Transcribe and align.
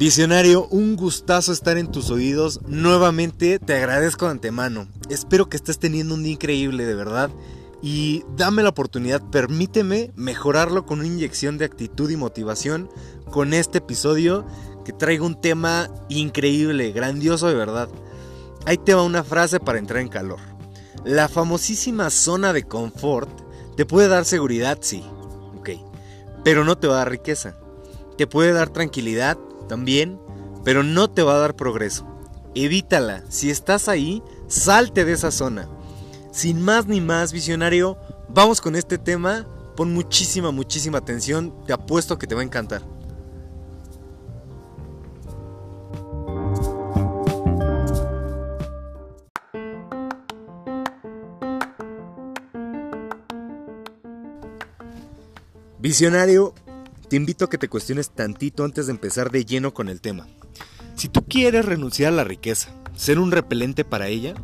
Visionario, 0.00 0.66
un 0.68 0.96
gustazo 0.96 1.52
estar 1.52 1.76
en 1.76 1.92
tus 1.92 2.08
oídos. 2.08 2.62
Nuevamente 2.66 3.58
te 3.58 3.74
agradezco 3.74 4.24
de 4.24 4.30
antemano. 4.30 4.88
Espero 5.10 5.50
que 5.50 5.58
estés 5.58 5.78
teniendo 5.78 6.14
un 6.14 6.22
día 6.22 6.32
increíble, 6.32 6.86
de 6.86 6.94
verdad. 6.94 7.28
Y 7.82 8.24
dame 8.34 8.62
la 8.62 8.70
oportunidad, 8.70 9.20
permíteme 9.28 10.10
mejorarlo 10.16 10.86
con 10.86 11.00
una 11.00 11.06
inyección 11.06 11.58
de 11.58 11.66
actitud 11.66 12.08
y 12.08 12.16
motivación 12.16 12.88
con 13.30 13.52
este 13.52 13.76
episodio 13.76 14.46
que 14.86 14.94
traigo 14.94 15.26
un 15.26 15.38
tema 15.38 15.90
increíble, 16.08 16.92
grandioso 16.92 17.48
de 17.48 17.56
verdad. 17.56 17.90
Ahí 18.64 18.78
te 18.78 18.94
va 18.94 19.02
una 19.02 19.22
frase 19.22 19.60
para 19.60 19.78
entrar 19.78 20.00
en 20.00 20.08
calor. 20.08 20.40
La 21.04 21.28
famosísima 21.28 22.08
zona 22.08 22.54
de 22.54 22.62
confort 22.62 23.28
te 23.76 23.84
puede 23.84 24.08
dar 24.08 24.24
seguridad, 24.24 24.78
sí, 24.80 25.04
ok, 25.58 25.72
pero 26.42 26.64
no 26.64 26.78
te 26.78 26.86
va 26.86 26.94
a 26.94 26.98
dar 27.00 27.10
riqueza. 27.10 27.58
Te 28.16 28.26
puede 28.26 28.52
dar 28.52 28.70
tranquilidad, 28.70 29.38
también, 29.70 30.20
pero 30.64 30.82
no 30.82 31.08
te 31.08 31.22
va 31.22 31.34
a 31.34 31.38
dar 31.38 31.54
progreso. 31.54 32.04
Evítala. 32.56 33.22
Si 33.28 33.50
estás 33.50 33.88
ahí, 33.88 34.20
salte 34.48 35.04
de 35.04 35.12
esa 35.12 35.30
zona. 35.30 35.68
Sin 36.32 36.60
más 36.60 36.86
ni 36.86 37.00
más, 37.00 37.32
visionario, 37.32 37.96
vamos 38.28 38.60
con 38.60 38.74
este 38.74 38.98
tema. 38.98 39.46
Pon 39.76 39.94
muchísima, 39.94 40.50
muchísima 40.50 40.98
atención. 40.98 41.54
Te 41.66 41.72
apuesto 41.72 42.18
que 42.18 42.26
te 42.26 42.34
va 42.34 42.40
a 42.40 42.44
encantar. 42.44 42.82
Visionario, 55.78 56.54
te 57.10 57.16
invito 57.16 57.44
a 57.44 57.50
que 57.50 57.58
te 57.58 57.68
cuestiones 57.68 58.10
tantito 58.10 58.62
antes 58.62 58.86
de 58.86 58.92
empezar 58.92 59.32
de 59.32 59.44
lleno 59.44 59.74
con 59.74 59.88
el 59.88 60.00
tema. 60.00 60.28
Si 60.94 61.08
tú 61.08 61.24
quieres 61.26 61.64
renunciar 61.64 62.12
a 62.12 62.16
la 62.16 62.22
riqueza, 62.22 62.72
ser 62.94 63.18
un 63.18 63.32
repelente 63.32 63.84
para 63.84 64.06
ella, 64.06 64.34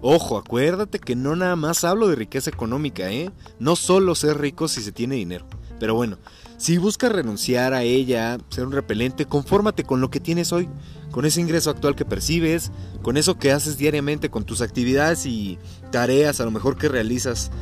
ojo, 0.00 0.36
acuérdate 0.36 0.98
que 0.98 1.14
no 1.14 1.36
nada 1.36 1.54
más 1.54 1.84
hablo 1.84 2.08
de 2.08 2.16
riqueza 2.16 2.50
económica, 2.50 3.12
¿eh? 3.12 3.30
No 3.60 3.76
solo 3.76 4.16
ser 4.16 4.40
rico 4.40 4.66
si 4.66 4.82
se 4.82 4.90
tiene 4.90 5.14
dinero. 5.14 5.46
Pero 5.78 5.94
bueno, 5.94 6.18
si 6.56 6.78
buscas 6.78 7.12
renunciar 7.12 7.74
a 7.74 7.84
ella, 7.84 8.38
ser 8.48 8.66
un 8.66 8.72
repelente, 8.72 9.26
confórmate 9.26 9.84
con 9.84 10.00
lo 10.00 10.10
que 10.10 10.18
tienes 10.18 10.52
hoy, 10.52 10.68
con 11.12 11.26
ese 11.26 11.40
ingreso 11.40 11.70
actual 11.70 11.94
que 11.94 12.04
percibes, 12.04 12.72
con 13.02 13.16
eso 13.16 13.38
que 13.38 13.52
haces 13.52 13.78
diariamente, 13.78 14.30
con 14.30 14.44
tus 14.44 14.62
actividades 14.62 15.26
y 15.26 15.60
tareas 15.92 16.40
a 16.40 16.44
lo 16.44 16.50
mejor 16.50 16.76
que 16.76 16.88
realizas 16.88 17.52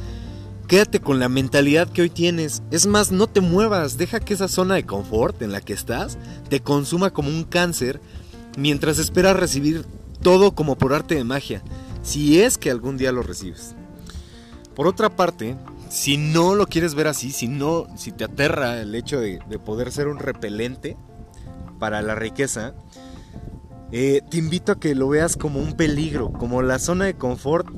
Quédate 0.66 1.00
con 1.00 1.18
la 1.18 1.28
mentalidad 1.28 1.90
que 1.90 2.02
hoy 2.02 2.10
tienes. 2.10 2.62
Es 2.70 2.86
más, 2.86 3.12
no 3.12 3.26
te 3.26 3.42
muevas. 3.42 3.98
Deja 3.98 4.20
que 4.20 4.32
esa 4.32 4.48
zona 4.48 4.76
de 4.76 4.86
confort 4.86 5.42
en 5.42 5.52
la 5.52 5.60
que 5.60 5.74
estás 5.74 6.16
te 6.48 6.60
consuma 6.60 7.10
como 7.10 7.28
un 7.28 7.44
cáncer 7.44 8.00
mientras 8.56 8.98
esperas 8.98 9.36
recibir 9.36 9.84
todo 10.22 10.54
como 10.54 10.76
por 10.76 10.94
arte 10.94 11.16
de 11.16 11.24
magia. 11.24 11.62
Si 12.02 12.40
es 12.40 12.56
que 12.56 12.70
algún 12.70 12.96
día 12.96 13.12
lo 13.12 13.22
recibes. 13.22 13.74
Por 14.74 14.86
otra 14.86 15.14
parte, 15.14 15.54
si 15.90 16.16
no 16.16 16.54
lo 16.54 16.66
quieres 16.66 16.94
ver 16.94 17.08
así, 17.08 17.30
si 17.30 17.46
no, 17.46 17.86
si 17.96 18.10
te 18.10 18.24
aterra 18.24 18.80
el 18.80 18.94
hecho 18.94 19.20
de, 19.20 19.40
de 19.48 19.58
poder 19.58 19.92
ser 19.92 20.08
un 20.08 20.18
repelente 20.18 20.96
para 21.78 22.00
la 22.00 22.14
riqueza, 22.14 22.74
eh, 23.96 24.22
te 24.28 24.38
invito 24.38 24.72
a 24.72 24.80
que 24.80 24.96
lo 24.96 25.08
veas 25.08 25.36
como 25.36 25.60
un 25.60 25.76
peligro, 25.76 26.32
como 26.32 26.62
la 26.62 26.80
zona 26.80 27.04
de 27.04 27.14
confort 27.14 27.68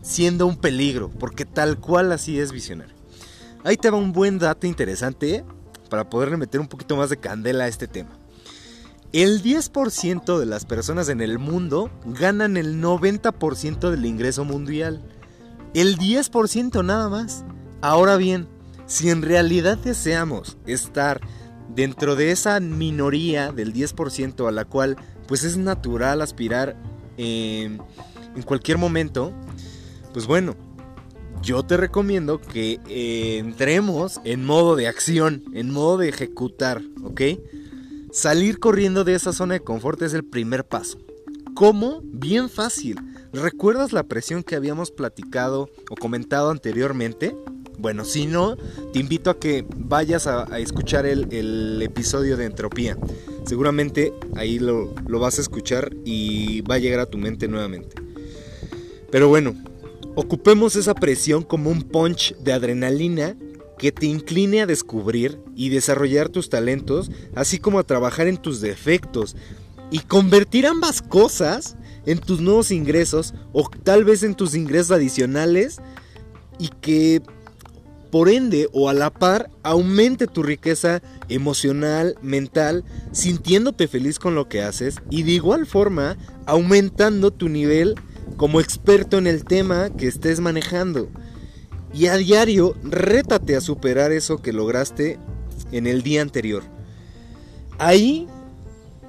siendo 0.00 0.46
un 0.46 0.56
peligro, 0.56 1.10
porque 1.10 1.44
tal 1.44 1.78
cual 1.78 2.12
así 2.12 2.40
es 2.40 2.50
visionario. 2.50 2.94
Ahí 3.62 3.76
te 3.76 3.90
va 3.90 3.98
un 3.98 4.14
buen 4.14 4.38
dato 4.38 4.66
interesante 4.66 5.34
¿eh? 5.34 5.44
para 5.90 6.08
poderle 6.08 6.38
meter 6.38 6.62
un 6.62 6.66
poquito 6.66 6.96
más 6.96 7.10
de 7.10 7.18
candela 7.18 7.64
a 7.64 7.68
este 7.68 7.88
tema. 7.88 8.08
El 9.12 9.42
10% 9.42 10.38
de 10.38 10.46
las 10.46 10.64
personas 10.64 11.10
en 11.10 11.20
el 11.20 11.38
mundo 11.38 11.90
ganan 12.06 12.56
el 12.56 12.80
90% 12.82 13.90
del 13.90 14.06
ingreso 14.06 14.46
mundial. 14.46 15.02
El 15.74 15.98
10% 15.98 16.86
nada 16.86 17.10
más. 17.10 17.44
Ahora 17.82 18.16
bien, 18.16 18.48
si 18.86 19.10
en 19.10 19.20
realidad 19.20 19.76
deseamos 19.76 20.56
estar 20.64 21.20
dentro 21.74 22.16
de 22.16 22.30
esa 22.30 22.60
minoría 22.60 23.52
del 23.52 23.72
10% 23.72 24.48
a 24.48 24.52
la 24.52 24.64
cual 24.64 24.96
pues 25.26 25.44
es 25.44 25.56
natural 25.56 26.22
aspirar 26.22 26.76
en 27.16 27.78
cualquier 28.44 28.78
momento, 28.78 29.32
pues 30.12 30.26
bueno, 30.26 30.54
yo 31.42 31.62
te 31.62 31.76
recomiendo 31.76 32.40
que 32.40 32.80
eh, 32.88 33.38
entremos 33.38 34.20
en 34.24 34.44
modo 34.44 34.76
de 34.76 34.88
acción, 34.88 35.44
en 35.52 35.70
modo 35.70 35.98
de 35.98 36.08
ejecutar, 36.08 36.82
¿ok? 37.02 37.20
Salir 38.12 38.58
corriendo 38.58 39.04
de 39.04 39.14
esa 39.14 39.32
zona 39.32 39.54
de 39.54 39.60
confort 39.60 40.00
es 40.02 40.14
el 40.14 40.24
primer 40.24 40.66
paso. 40.66 40.98
¿Cómo? 41.54 42.00
Bien 42.02 42.48
fácil. 42.48 42.96
¿Recuerdas 43.32 43.92
la 43.92 44.04
presión 44.04 44.42
que 44.42 44.56
habíamos 44.56 44.90
platicado 44.90 45.68
o 45.90 45.94
comentado 45.94 46.50
anteriormente? 46.50 47.36
Bueno, 47.78 48.04
si 48.04 48.26
no, 48.26 48.56
te 48.92 48.98
invito 48.98 49.30
a 49.30 49.38
que 49.38 49.66
vayas 49.76 50.26
a, 50.26 50.58
escuchar 50.58 51.06
el, 51.06 51.80
episodio 51.82 52.36
de 52.36 52.46
entropía. 52.46 52.96
Seguramente 53.44 54.12
ahí 54.34 54.58
lo, 54.58 54.94
lo 55.06 55.20
vas 55.20 55.38
a 55.38 55.42
escuchar 55.42 55.94
y 56.04 56.62
va 56.62 56.76
a 56.76 56.78
llegar 56.78 57.00
a 57.00 57.06
tu 57.06 57.18
mente 57.18 57.48
nuevamente. 57.48 57.96
Pero 59.10 59.28
bueno, 59.28 59.54
ocupemos 60.14 60.74
esa 60.76 60.94
presión 60.94 61.42
como 61.42 61.70
un 61.70 61.82
punch 61.82 62.34
de 62.38 62.52
adrenalina 62.52 63.36
que 63.78 63.92
te 63.92 64.06
incline 64.06 64.62
a 64.62 64.66
descubrir 64.66 65.38
y 65.54 65.68
desarrollar 65.68 66.28
tus 66.28 66.48
talentos, 66.48 67.10
así 67.34 67.58
como 67.58 67.78
a 67.78 67.84
trabajar 67.84 68.26
en 68.26 68.38
tus 68.38 68.60
defectos 68.60 69.36
y 69.90 70.00
convertir 70.00 70.66
ambas 70.66 71.02
cosas 71.02 71.76
en 72.06 72.18
tus 72.18 72.40
nuevos 72.40 72.70
ingresos 72.70 73.34
o 73.52 73.68
tal 73.82 74.04
vez 74.04 74.22
en 74.22 74.34
tus 74.34 74.54
ingresos 74.54 74.92
adicionales 74.92 75.80
y 76.58 76.68
que 76.80 77.20
por 78.10 78.28
ende 78.28 78.68
o 78.72 78.88
a 78.88 78.94
la 78.94 79.10
par 79.10 79.50
aumente 79.62 80.26
tu 80.26 80.42
riqueza 80.42 81.02
emocional, 81.28 82.16
mental, 82.22 82.84
sintiéndote 83.12 83.88
feliz 83.88 84.18
con 84.18 84.34
lo 84.34 84.48
que 84.48 84.62
haces 84.62 84.96
y 85.10 85.22
de 85.22 85.32
igual 85.32 85.66
forma 85.66 86.16
aumentando 86.46 87.32
tu 87.32 87.48
nivel 87.48 87.96
como 88.36 88.60
experto 88.60 89.18
en 89.18 89.26
el 89.26 89.44
tema 89.44 89.90
que 89.90 90.06
estés 90.06 90.40
manejando. 90.40 91.08
Y 91.92 92.06
a 92.06 92.16
diario 92.16 92.74
rétate 92.82 93.56
a 93.56 93.60
superar 93.60 94.12
eso 94.12 94.42
que 94.42 94.52
lograste 94.52 95.18
en 95.72 95.86
el 95.86 96.02
día 96.02 96.22
anterior. 96.22 96.62
Ahí, 97.78 98.26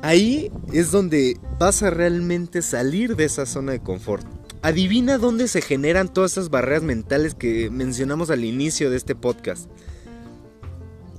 ahí 0.01 0.51
es 0.71 0.91
donde 0.91 1.37
vas 1.59 1.83
a 1.83 1.89
realmente 1.89 2.61
salir 2.61 3.15
de 3.15 3.25
esa 3.25 3.45
zona 3.45 3.73
de 3.73 3.81
confort. 3.81 4.36
Adivina 4.61 5.17
dónde 5.17 5.47
se 5.47 5.61
generan 5.61 6.11
todas 6.11 6.33
esas 6.33 6.49
barreras 6.49 6.83
mentales 6.83 7.35
que 7.35 7.69
mencionamos 7.69 8.29
al 8.29 8.43
inicio 8.43 8.89
de 8.89 8.97
este 8.97 9.15
podcast. 9.15 9.69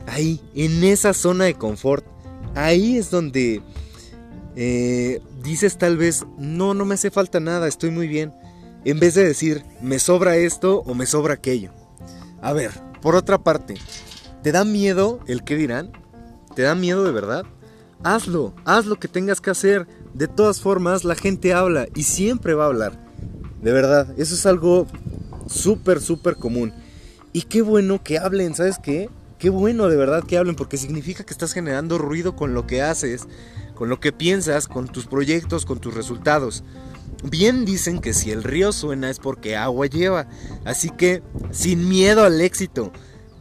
Ahí, 0.07 0.41
en 0.55 0.83
esa 0.85 1.15
zona 1.15 1.45
de 1.45 1.55
confort. 1.55 2.05
Ahí 2.55 2.97
es 2.97 3.11
donde 3.11 3.63
eh, 4.57 5.21
dices 5.43 5.79
tal 5.79 5.97
vez, 5.97 6.27
no, 6.37 6.75
no 6.75 6.85
me 6.85 6.95
hace 6.95 7.11
falta 7.11 7.39
nada, 7.41 7.69
estoy 7.69 7.91
muy 7.91 8.09
bien. 8.09 8.33
En 8.85 8.99
vez 8.99 9.15
de 9.15 9.25
decir, 9.25 9.65
me 9.83 9.99
sobra 9.99 10.37
esto 10.37 10.83
o 10.87 10.95
me 10.95 11.07
sobra 11.07 11.35
aquello. 11.35 11.73
A 12.41 12.53
ver, 12.53 12.73
por 13.01 13.15
otra 13.15 13.39
parte, 13.39 13.75
¿te 14.43 14.51
da 14.51 14.65
miedo 14.65 15.21
el 15.27 15.45
qué 15.45 15.57
dirán? 15.57 15.93
¿Te 16.57 16.63
da 16.63 16.75
miedo 16.75 17.05
de 17.05 17.13
verdad? 17.13 17.45
Hazlo, 18.03 18.55
haz 18.65 18.87
lo 18.87 18.97
que 18.97 19.09
tengas 19.09 19.41
que 19.41 19.51
hacer. 19.51 19.87
De 20.15 20.27
todas 20.27 20.61
formas, 20.61 21.05
la 21.05 21.15
gente 21.15 21.53
habla 21.53 21.87
y 21.95 22.05
siempre 22.05 22.55
va 22.55 22.65
a 22.65 22.69
hablar. 22.69 23.08
De 23.63 23.73
verdad, 23.73 24.15
eso 24.19 24.35
es 24.35 24.47
algo 24.47 24.87
súper, 25.49 26.01
súper 26.01 26.37
común. 26.37 26.73
Y 27.33 27.43
qué 27.43 27.63
bueno 27.63 28.03
que 28.03 28.19
hablen, 28.19 28.55
¿sabes 28.55 28.79
qué? 28.83 29.11
Qué 29.39 29.51
bueno 29.51 29.89
de 29.89 29.97
verdad 29.97 30.25
que 30.25 30.37
hablen 30.37 30.57
porque 30.57 30.77
significa 30.77 31.25
que 31.25 31.33
estás 31.33 31.53
generando 31.53 31.99
ruido 31.99 32.35
con 32.35 32.55
lo 32.55 32.67
que 32.67 32.83
haces, 32.83 33.27
con 33.75 33.89
lo 33.89 34.01
que 34.01 34.13
piensas, 34.13 34.67
con 34.67 34.89
tus 34.89 35.07
proyectos, 35.07 35.65
con 35.65 35.79
tus 35.79 35.95
resultados. 35.95 36.65
Bien 37.23 37.65
dicen 37.65 38.01
que 38.01 38.15
si 38.15 38.31
el 38.31 38.45
río 38.45 38.73
suena 38.73 39.11
es 39.11 39.19
porque 39.19 39.57
agua 39.57 39.87
lleva. 39.87 40.29
Así 40.65 40.91
que, 40.91 41.23
sin 41.51 41.89
miedo 41.89 42.25
al 42.25 42.41
éxito, 42.41 42.93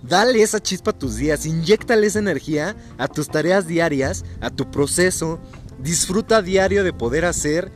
dale 0.04 0.42
esa 0.42 0.60
chispa 0.60 0.92
a 0.92 0.98
tus 0.98 1.16
días, 1.16 1.46
inyectale 1.46 2.08
esa 2.08 2.20
energía 2.20 2.76
a 2.98 3.08
tus 3.08 3.30
tareas 3.30 3.68
diarias, 3.68 4.26
a 4.42 4.50
tu 4.50 4.70
proceso. 4.70 5.40
Disfruta 5.80 6.42
diario 6.42 6.84
de 6.84 6.94
poder 6.94 7.26
hacer 7.26 7.72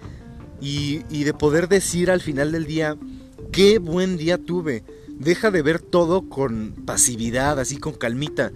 y, 0.62 1.24
de 1.24 1.34
poder 1.34 1.68
decir 1.68 2.12
al 2.12 2.22
final 2.22 2.52
del 2.52 2.66
día, 2.66 2.96
qué 3.52 3.80
buen 3.80 4.18
día 4.18 4.38
tuve. 4.38 4.84
Deja 5.10 5.52
de 5.52 5.62
ver 5.62 5.80
todo 5.80 6.30
con 6.30 6.74
pasividad, 6.86 7.60
así 7.60 7.78
con 7.78 7.94
calmita. 7.94 8.52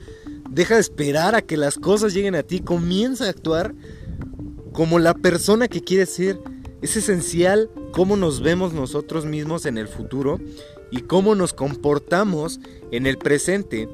Deja 0.50 0.76
de 0.76 0.82
esperar 0.82 1.36
a 1.36 1.42
que 1.42 1.58
las 1.58 1.76
cosas 1.76 2.14
lleguen 2.14 2.36
a 2.36 2.44
ti. 2.44 2.60
Comienza 2.60 3.26
a 3.26 3.30
actuar 3.30 3.74
como 4.72 5.00
la 5.00 5.14
persona 5.14 5.68
que 5.68 5.82
quieres 5.82 6.10
ser. 6.12 6.40
Es 6.82 6.96
esencial 6.96 7.70
cómo 7.92 8.18
nos 8.18 8.42
vemos 8.42 8.74
nosotros 8.74 9.26
mismos 9.26 9.66
en 9.66 9.78
el 9.78 9.88
futuro 9.88 10.40
y 10.92 11.02
cómo 11.02 11.34
nos 11.34 11.54
comportamos 11.54 12.60
en 12.92 13.08
el 13.08 13.18
presente. 13.18 13.90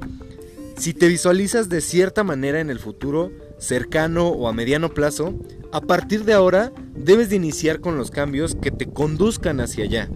Si 0.78 0.94
te 0.94 1.08
visualizas 1.08 1.70
de 1.70 1.80
cierta 1.80 2.24
manera 2.24 2.60
en 2.60 2.70
el 2.70 2.80
futuro, 2.80 3.32
cercano 3.62 4.30
o 4.30 4.48
a 4.48 4.54
mediano 4.54 4.90
plazo, 4.90 5.36
a 5.72 5.82
partir 5.82 6.26
de 6.26 6.34
ahora 6.34 6.74
debes 6.96 7.30
de 7.30 7.36
iniciar 7.36 7.80
con 7.80 7.96
los 7.96 8.12
cambios 8.12 8.56
que 8.56 8.72
te 8.72 8.88
conduzcan 8.88 9.62
hacia 9.62 9.86
allá. 9.86 10.10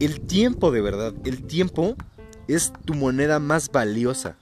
El 0.00 0.20
tiempo 0.20 0.70
de 0.70 0.82
verdad, 0.82 1.14
el 1.24 1.44
tiempo 1.46 1.96
es 2.46 2.72
tu 2.84 2.94
moneda 2.94 3.40
más 3.40 3.72
valiosa. 3.72 4.36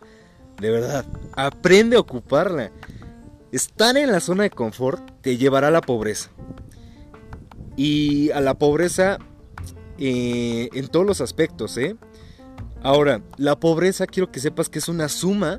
De 0.61 0.71
verdad, 0.71 1.07
aprende 1.35 1.97
a 1.97 2.01
ocuparla. 2.01 2.73
Estar 3.53 3.97
en 3.97 4.11
la 4.11 4.21
zona 4.21 4.43
de 4.43 4.51
confort 4.51 5.09
te 5.21 5.37
llevará 5.37 5.69
a 5.69 5.71
la 5.73 5.81
pobreza. 5.81 6.31
Y 7.77 8.31
a 8.33 8.41
la 8.41 8.55
pobreza 8.55 9.19
eh, 9.99 10.69
en 10.73 10.89
todos 10.89 11.07
los 11.07 11.21
aspectos, 11.21 11.77
¿eh? 11.79 11.97
Ahora, 12.83 13.23
la 13.37 13.61
pobreza 13.61 14.07
quiero 14.07 14.33
que 14.33 14.41
sepas 14.41 14.69
que 14.69 14.81
es 14.81 14.89
una 14.89 15.09
suma 15.09 15.57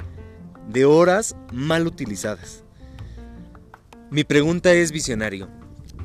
de 0.69 0.83
horas 0.83 1.36
mal 1.53 1.88
utilizadas. 1.88 2.62
Mi 4.13 4.24
pregunta 4.24 4.71
es, 4.71 4.92
visionario, 4.92 5.50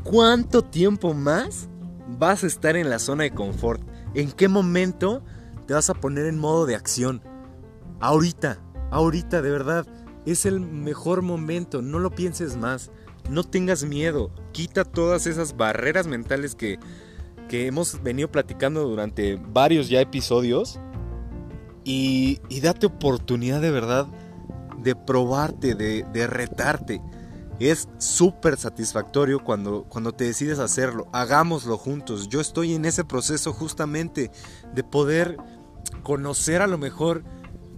¿cuánto 0.03 0.65
tiempo 0.65 1.13
más 1.13 1.69
vas 2.19 2.43
a 2.43 2.47
estar 2.47 2.75
en 2.75 2.89
la 2.89 2.99
zona 2.99 3.25
de 3.25 3.33
confort? 3.33 3.83
¿En 4.15 4.33
qué 4.33 4.49
momento 4.49 5.23
te 5.67 5.75
vas 5.75 5.91
a 5.91 5.95
poner 5.95 6.25
en 6.25 6.39
modo 6.39 6.65
de 6.65 6.75
acción? 6.75 7.21
Ahorita, 8.01 8.63
ahorita, 8.91 9.43
de 9.43 9.51
verdad, 9.51 9.87
es 10.25 10.47
el 10.47 10.59
mejor 10.59 11.21
momento, 11.21 11.83
no 11.83 11.99
lo 11.99 12.11
pienses 12.11 12.57
más, 12.57 12.91
no 13.29 13.45
tengas 13.45 13.85
miedo, 13.85 14.31
quita 14.53 14.87
todas 14.87 15.27
esas 15.27 15.59
barreras 15.59 16.07
mentales 16.07 16.55
que, 16.55 16.79
que 17.47 17.67
hemos 17.67 18.03
venido 18.03 18.33
platicando 18.33 18.89
durante 18.89 19.37
varios 19.37 19.91
ya 19.91 20.01
episodios 20.01 20.81
y, 21.85 22.41
date 22.63 22.87
oportunidad 22.87 23.61
de 23.61 23.71
verdad 23.71 24.07
de 24.79 24.97
probarte, 24.97 25.75
de, 25.75 26.07
de 26.11 26.27
retarte. 26.27 27.03
Es 27.59 27.89
súper 27.99 28.57
satisfactorio 28.57 29.43
cuando, 29.43 29.85
cuando 29.85 30.13
te 30.13 30.25
decides 30.25 30.59
hacerlo. 30.59 31.09
Hagámoslo 31.13 31.77
juntos. 31.77 32.29
Yo 32.29 32.41
estoy 32.41 32.75
en 32.75 32.85
ese 32.85 33.05
proceso 33.05 33.53
justamente 33.53 34.31
de 34.75 34.85
poder 34.85 35.37
conocer 36.03 36.63
a 36.63 36.67
lo 36.67 36.79
mejor 36.79 37.25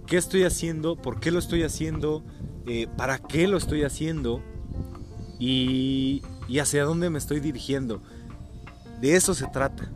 qué 0.05 0.17
estoy 0.17 0.43
haciendo, 0.43 0.95
por 0.95 1.19
qué 1.19 1.31
lo 1.31 1.39
estoy 1.39 1.63
haciendo, 1.63 2.23
eh, 2.67 2.87
para 2.95 3.17
qué 3.17 3.47
lo 3.47 3.57
estoy 3.57 3.83
haciendo 3.83 4.41
y, 5.39 6.21
y 6.47 6.59
hacia 6.59 6.83
dónde 6.83 7.09
me 7.09 7.17
estoy 7.17 7.39
dirigiendo. 7.39 8.03
De 8.99 9.15
eso 9.15 9.33
se 9.33 9.47
trata. 9.47 9.91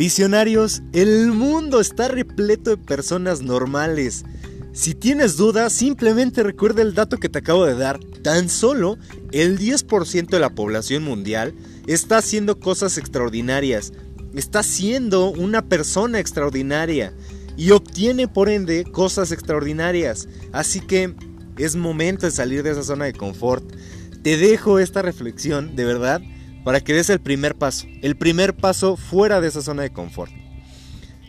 Visionarios, 0.00 0.80
el 0.94 1.30
mundo 1.30 1.78
está 1.78 2.08
repleto 2.08 2.70
de 2.70 2.78
personas 2.78 3.42
normales. 3.42 4.24
Si 4.72 4.94
tienes 4.94 5.36
dudas, 5.36 5.74
simplemente 5.74 6.42
recuerda 6.42 6.80
el 6.80 6.94
dato 6.94 7.18
que 7.18 7.28
te 7.28 7.40
acabo 7.40 7.66
de 7.66 7.74
dar. 7.74 8.00
Tan 8.22 8.48
solo 8.48 8.96
el 9.30 9.58
10% 9.58 10.30
de 10.30 10.38
la 10.38 10.54
población 10.54 11.02
mundial 11.02 11.52
está 11.86 12.16
haciendo 12.16 12.58
cosas 12.58 12.96
extraordinarias. 12.96 13.92
Está 14.34 14.62
siendo 14.62 15.28
una 15.28 15.68
persona 15.68 16.18
extraordinaria 16.18 17.12
y 17.58 17.72
obtiene 17.72 18.26
por 18.26 18.48
ende 18.48 18.84
cosas 18.84 19.32
extraordinarias. 19.32 20.28
Así 20.50 20.80
que 20.80 21.14
es 21.58 21.76
momento 21.76 22.24
de 22.24 22.32
salir 22.32 22.62
de 22.62 22.70
esa 22.70 22.84
zona 22.84 23.04
de 23.04 23.12
confort. 23.12 23.70
Te 24.22 24.38
dejo 24.38 24.78
esta 24.78 25.02
reflexión, 25.02 25.76
de 25.76 25.84
verdad 25.84 26.22
para 26.64 26.80
que 26.80 26.92
des 26.92 27.10
el 27.10 27.20
primer 27.20 27.54
paso, 27.54 27.86
el 28.02 28.16
primer 28.16 28.54
paso 28.54 28.96
fuera 28.96 29.40
de 29.40 29.48
esa 29.48 29.62
zona 29.62 29.82
de 29.82 29.92
confort. 29.92 30.32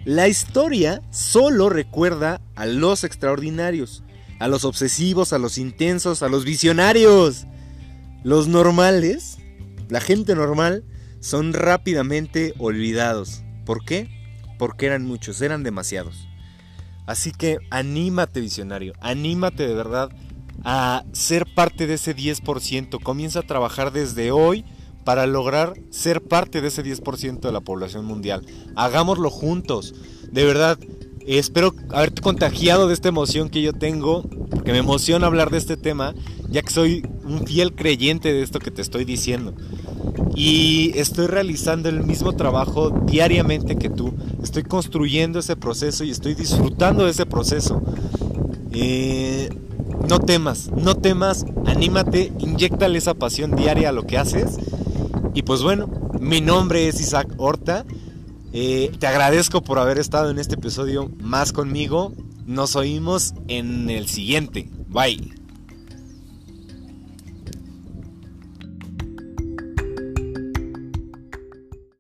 La 0.03 0.27
historia 0.27 1.01
solo 1.11 1.69
recuerda 1.69 2.41
a 2.55 2.65
los 2.65 3.03
extraordinarios, 3.03 4.03
a 4.39 4.47
los 4.47 4.65
obsesivos, 4.65 5.31
a 5.31 5.37
los 5.37 5.59
intensos, 5.59 6.23
a 6.23 6.29
los 6.29 6.43
visionarios. 6.43 7.45
Los 8.23 8.47
normales, 8.47 9.37
la 9.89 10.01
gente 10.01 10.33
normal, 10.33 10.83
son 11.19 11.53
rápidamente 11.53 12.55
olvidados. 12.57 13.43
¿Por 13.63 13.85
qué? 13.85 14.09
Porque 14.57 14.87
eran 14.87 15.05
muchos, 15.05 15.39
eran 15.41 15.61
demasiados. 15.61 16.27
Así 17.05 17.31
que 17.31 17.59
anímate 17.69 18.41
visionario, 18.41 18.93
anímate 19.01 19.67
de 19.67 19.75
verdad 19.75 20.09
a 20.63 21.03
ser 21.11 21.45
parte 21.53 21.85
de 21.85 21.95
ese 21.95 22.15
10%. 22.15 23.01
Comienza 23.03 23.39
a 23.39 23.47
trabajar 23.47 23.91
desde 23.91 24.31
hoy 24.31 24.65
para 25.03 25.25
lograr 25.25 25.73
ser 25.89 26.21
parte 26.21 26.61
de 26.61 26.67
ese 26.67 26.83
10% 26.83 27.39
de 27.39 27.51
la 27.51 27.61
población 27.61 28.05
mundial. 28.05 28.45
Hagámoslo 28.75 29.29
juntos. 29.29 29.95
De 30.31 30.45
verdad, 30.45 30.77
espero 31.25 31.73
haberte 31.89 32.21
contagiado 32.21 32.87
de 32.87 32.93
esta 32.93 33.09
emoción 33.09 33.49
que 33.49 33.61
yo 33.61 33.73
tengo, 33.73 34.23
porque 34.49 34.71
me 34.71 34.79
emociona 34.79 35.27
hablar 35.27 35.49
de 35.49 35.57
este 35.57 35.77
tema, 35.77 36.13
ya 36.49 36.61
que 36.61 36.69
soy 36.69 37.07
un 37.23 37.45
fiel 37.45 37.73
creyente 37.73 38.31
de 38.31 38.41
esto 38.41 38.59
que 38.59 38.71
te 38.71 38.81
estoy 38.81 39.05
diciendo. 39.05 39.53
Y 40.35 40.91
estoy 40.95 41.27
realizando 41.27 41.89
el 41.89 42.03
mismo 42.03 42.33
trabajo 42.33 42.89
diariamente 43.05 43.75
que 43.75 43.89
tú. 43.89 44.13
Estoy 44.41 44.63
construyendo 44.63 45.39
ese 45.39 45.55
proceso 45.55 46.03
y 46.03 46.11
estoy 46.11 46.35
disfrutando 46.35 47.05
de 47.05 47.11
ese 47.11 47.25
proceso. 47.25 47.81
Eh, 48.71 49.49
no 50.07 50.19
temas, 50.19 50.71
no 50.71 50.95
temas, 50.95 51.45
anímate, 51.65 52.31
inyectale 52.39 52.97
esa 52.97 53.13
pasión 53.13 53.55
diaria 53.55 53.89
a 53.89 53.91
lo 53.91 54.07
que 54.07 54.17
haces 54.17 54.57
y 55.33 55.43
pues 55.43 55.61
bueno, 55.63 55.89
mi 56.19 56.41
nombre 56.41 56.87
es 56.87 56.99
Isaac 56.99 57.33
Horta. 57.37 57.85
Eh, 58.53 58.91
te 58.99 59.07
agradezco 59.07 59.61
por 59.61 59.79
haber 59.79 59.97
estado 59.97 60.29
en 60.29 60.39
este 60.39 60.55
episodio 60.55 61.09
más 61.19 61.53
conmigo. 61.53 62.13
Nos 62.45 62.75
oímos 62.75 63.33
en 63.47 63.89
el 63.89 64.07
siguiente. 64.07 64.69
Bye. 64.87 65.40